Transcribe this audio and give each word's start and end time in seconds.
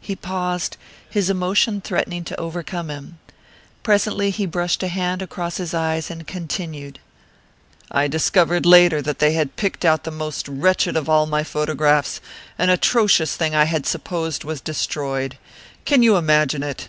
He 0.00 0.16
paused, 0.16 0.76
his 1.08 1.30
emotion 1.30 1.80
threatening 1.80 2.24
to 2.24 2.40
overcome 2.40 2.90
him. 2.90 3.20
Presently 3.84 4.30
he 4.30 4.44
brushed 4.44 4.82
a 4.82 4.88
hand 4.88 5.22
across 5.22 5.58
his 5.58 5.72
eyes 5.72 6.10
and 6.10 6.26
continued, 6.26 6.98
"I 7.88 8.08
discovered 8.08 8.66
later 8.66 9.00
that 9.02 9.20
they 9.20 9.34
had 9.34 9.54
picked 9.54 9.84
out 9.84 10.02
the 10.02 10.10
most 10.10 10.48
wretched 10.48 10.96
of 10.96 11.08
all 11.08 11.26
my 11.26 11.44
photographs 11.44 12.20
an 12.58 12.68
atrocious 12.68 13.36
thing 13.36 13.54
I 13.54 13.66
had 13.66 13.86
supposed 13.86 14.42
was 14.42 14.60
destroyed. 14.60 15.38
Can 15.84 16.02
you 16.02 16.16
imagine 16.16 16.64
it?" 16.64 16.88